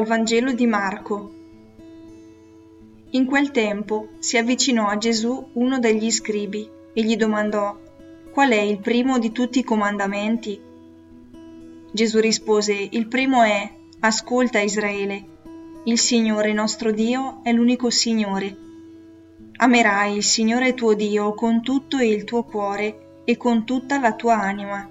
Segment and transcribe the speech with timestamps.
[0.00, 1.32] Vangelo di Marco.
[3.10, 7.78] In quel tempo si avvicinò a Gesù uno degli scribi e gli domandò
[8.32, 10.58] Qual è il primo di tutti i comandamenti?
[11.92, 13.70] Gesù rispose Il primo è
[14.00, 15.24] Ascolta Israele,
[15.84, 18.56] il Signore nostro Dio è l'unico Signore.
[19.56, 24.40] Amerai il Signore tuo Dio con tutto il tuo cuore e con tutta la tua
[24.40, 24.88] anima,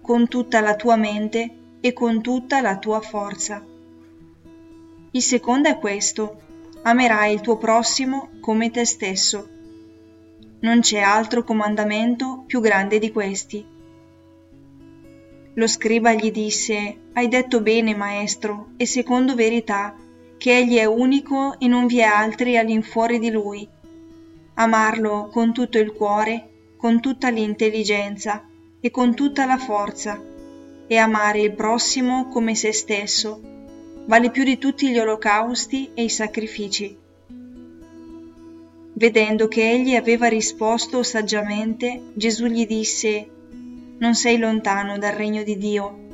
[0.00, 1.50] con tutta la tua mente
[1.80, 3.67] e con tutta la tua forza.
[5.18, 6.36] Il secondo è questo,
[6.82, 9.48] amerai il tuo prossimo come te stesso.
[10.60, 13.66] Non c'è altro comandamento più grande di questi.
[15.54, 19.96] Lo scriba gli disse, Hai detto bene, maestro, e secondo verità,
[20.36, 23.68] che egli è unico e non vi è altri all'infuori di lui.
[24.54, 28.46] Amarlo con tutto il cuore, con tutta l'intelligenza
[28.80, 30.22] e con tutta la forza,
[30.86, 33.56] e amare il prossimo come se stesso,
[34.08, 36.96] vale più di tutti gli olocausti e i sacrifici.
[38.94, 43.28] Vedendo che egli aveva risposto saggiamente, Gesù gli disse,
[43.98, 46.06] Non sei lontano dal regno di Dio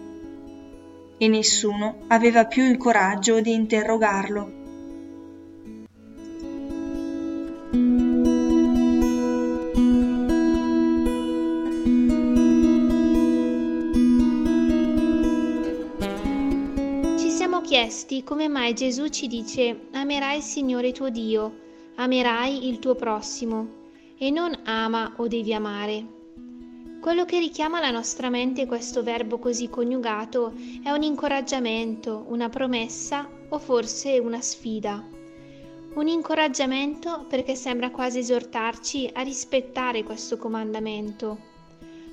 [1.19, 4.64] e nessuno aveva più il coraggio di interrogarlo.
[17.75, 21.59] Chiesti come mai Gesù ci dice amerai il Signore tuo Dio,
[21.97, 23.67] amerai il tuo prossimo
[24.17, 26.07] e non ama o devi amare.
[27.01, 30.53] Quello che richiama alla nostra mente questo verbo così coniugato
[30.85, 35.05] è un incoraggiamento, una promessa o forse una sfida.
[35.95, 41.39] Un incoraggiamento perché sembra quasi esortarci a rispettare questo comandamento.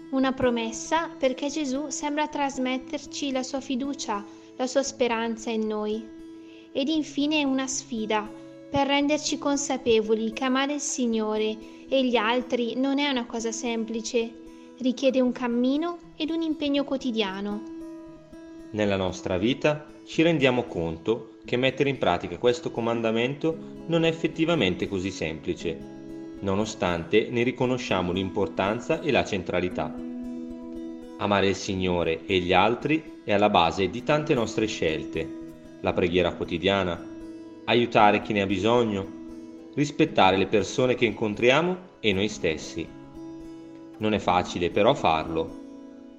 [0.09, 4.25] Una promessa perché Gesù sembra trasmetterci la sua fiducia,
[4.61, 6.07] la sua speranza in noi.
[6.71, 8.29] Ed infine una sfida
[8.69, 11.57] per renderci consapevoli che amare il Signore
[11.89, 14.31] e gli altri non è una cosa semplice,
[14.77, 17.63] richiede un cammino ed un impegno quotidiano.
[18.69, 23.57] Nella nostra vita ci rendiamo conto che mettere in pratica questo comandamento
[23.87, 25.75] non è effettivamente così semplice,
[26.41, 29.91] nonostante ne riconosciamo l'importanza e la centralità.
[31.17, 35.29] Amare il Signore e gli altri è alla base di tante nostre scelte,
[35.81, 36.99] la preghiera quotidiana,
[37.65, 39.19] aiutare chi ne ha bisogno,
[39.75, 42.87] rispettare le persone che incontriamo e noi stessi.
[43.97, 45.59] Non è facile però farlo.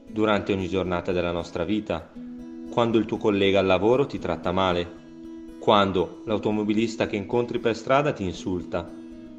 [0.07, 2.11] Durante ogni giornata della nostra vita,
[2.71, 5.01] quando il tuo collega al lavoro ti tratta male,
[5.59, 8.89] quando l'automobilista che incontri per strada ti insulta,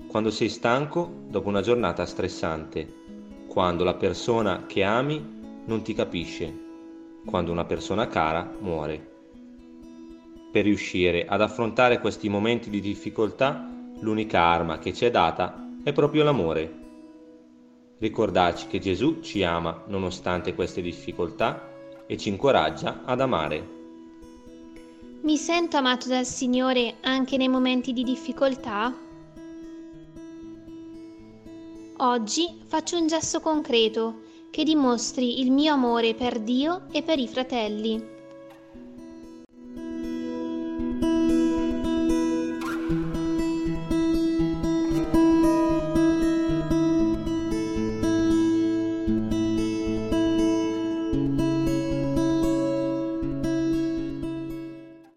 [0.07, 3.01] quando sei stanco dopo una giornata stressante,
[3.47, 6.71] quando la persona che ami non ti capisce,
[7.25, 9.11] quando una persona cara muore.
[10.51, 13.69] Per riuscire ad affrontare questi momenti di difficoltà,
[13.99, 16.81] l'unica arma che ci è data è proprio l'amore
[18.03, 21.69] ricordarci che Gesù ci ama nonostante queste difficoltà
[22.05, 23.81] e ci incoraggia ad amare.
[25.21, 28.93] Mi sento amato dal Signore anche nei momenti di difficoltà?
[31.95, 34.23] Oggi faccio un gesto concreto
[34.53, 38.12] che dimostri il mio amore per Dio e per i fratelli.